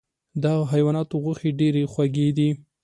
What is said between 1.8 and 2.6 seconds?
خوږې دي.